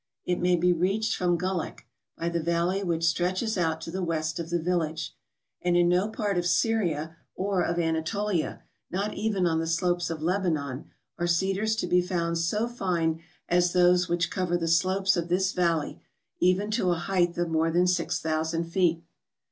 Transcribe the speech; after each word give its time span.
It 0.25 0.39
may 0.39 0.55
be 0.55 0.73
reached 0.73 1.15
from 1.15 1.37
Gullek, 1.37 1.81
by 2.17 2.27
the 2.29 2.41
valley 2.41 2.81
which 2.83 3.03
stretches 3.03 3.55
out 3.55 3.79
to 3.81 3.91
the 3.91 4.01
west 4.01 4.39
of 4.39 4.49
the 4.49 4.57
village; 4.59 5.13
^d 5.63 5.77
in 5.77 5.87
no 5.89 6.07
part 6.07 6.39
of 6.39 6.47
Syria 6.47 7.17
or 7.35 7.63
of 7.63 7.77
Anatolia, 7.77 8.63
not 8.89 9.13
even 9.13 9.45
on 9.45 9.59
the 9.59 9.67
slopes 9.67 10.09
of 10.09 10.23
Lebanon, 10.23 10.89
are 11.19 11.27
cedars 11.27 11.75
to 11.75 11.85
be 11.85 12.01
found 12.01 12.39
so 12.39 12.67
fine 12.67 13.21
as 13.47 13.73
those 13.73 14.09
which 14.09 14.31
cover 14.31 14.57
the 14.57 14.67
slopes 14.67 15.15
of 15.15 15.29
this 15.29 15.51
valley 15.51 16.01
even 16.39 16.71
to 16.71 16.89
a 16.89 16.95
height 16.95 17.37
of 17.37 17.49
more 17.49 17.69
than 17.69 17.85
6000 17.85 18.63
feet. 18.63 19.03